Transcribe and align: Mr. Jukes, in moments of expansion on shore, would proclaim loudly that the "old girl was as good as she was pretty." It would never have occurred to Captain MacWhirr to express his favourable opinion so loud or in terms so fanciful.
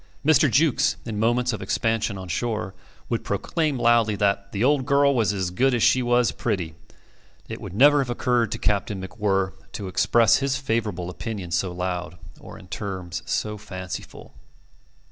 Mr. 0.25 0.49
Jukes, 0.49 0.95
in 1.05 1.19
moments 1.19 1.53
of 1.53 1.61
expansion 1.61 2.17
on 2.17 2.27
shore, 2.27 2.73
would 3.07 3.23
proclaim 3.23 3.77
loudly 3.77 4.15
that 4.15 4.51
the 4.51 4.63
"old 4.63 4.87
girl 4.87 5.13
was 5.13 5.31
as 5.31 5.51
good 5.51 5.75
as 5.75 5.83
she 5.83 6.01
was 6.01 6.31
pretty." 6.31 6.73
It 7.47 7.61
would 7.61 7.73
never 7.75 7.99
have 7.99 8.09
occurred 8.09 8.51
to 8.53 8.57
Captain 8.57 8.99
MacWhirr 8.99 9.53
to 9.73 9.87
express 9.87 10.37
his 10.37 10.57
favourable 10.57 11.11
opinion 11.11 11.51
so 11.51 11.71
loud 11.71 12.17
or 12.39 12.57
in 12.57 12.67
terms 12.69 13.21
so 13.27 13.59
fanciful. 13.59 14.33